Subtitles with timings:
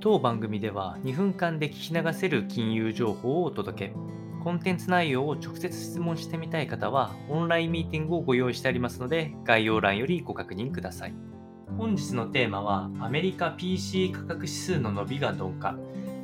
[0.00, 3.94] 当番組では2分間で聞き流せる金融情報をお届け。
[4.44, 11.14] コンテンツ内容を直接質問してみたい方は、オンラインミーティングをご用意してありますので、概要欄よりご確認ください。
[11.76, 15.76] 本日のテーマは、アメリカ PC 価格指数の伸びが鈍化。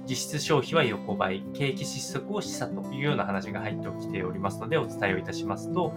[0.09, 5.93] 実質消費は横ばい、景気失速を示唆というような話が入ってきておりますので、お伝えをいたしますと、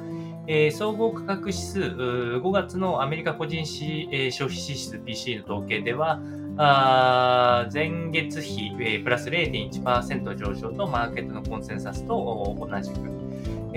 [0.47, 6.21] えー、総合価格指数、5月のアメリカ個人しえ消費支出 PC の統計では、
[6.59, 12.97] あ前月比、えー、プラス0.1%上昇とマーケットのコンセンサスと同じく、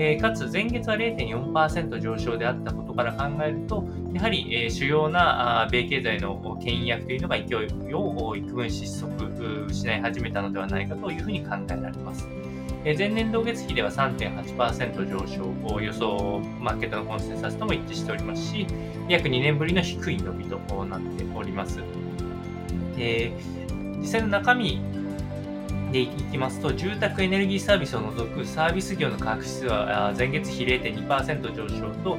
[0.03, 12.27] えー、かつ前月は0.4%上昇であったことから考えると、やはり、えー、主要なあ米経済の牽引役というのが勢いを幾分失速失い始めたのではないかというふうに考えられます。
[12.83, 18.65] え前年同月比では3.8%上昇を、予想、マーケットのコンセンサスとも一致しておりますし、
[19.07, 21.79] 約2年ぶりの低い伸びとなっております。
[22.97, 24.81] えー、実際の中身
[25.91, 32.17] でいきますと、住宅エネルギーサービスを除くサービス業の価格指数は前月比0.2%上昇と、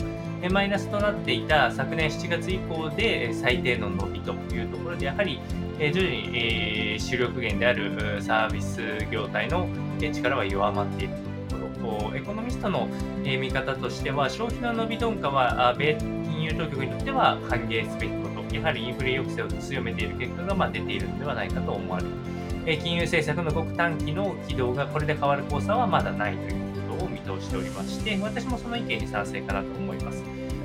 [0.50, 5.40] マイナスとなっていた昨年7月以降で最低の伸びというところで、やはり
[5.78, 9.68] 徐々に主力源であるサービス業態の
[10.12, 11.14] 力は弱まっている
[11.48, 12.88] ところ、エコノミストの
[13.24, 22.78] 見方としては、消費の伸び鈍化は米金融当局にとっては歓迎すべきこと、やはりインフレ抑制を強めている結果が出ているのではないかと思われまする。
[22.78, 26.52] 金融政策のごく短期の軌道がこれで変わる交差はまだないという
[26.88, 30.22] ことを見通しておりまして、私もその意見に賛成かなと思います。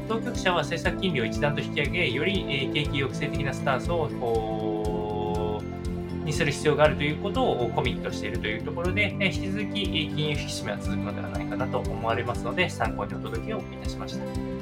[0.08, 5.62] 当局者は政策金利を一段と引き上げ、より景気抑制的なスタンスを
[6.23, 14.57] にする必要があるということをコミットしているというところで、引き続き金融引き締めは続くのではないかなと思われますので、参考にお届けをいたしました。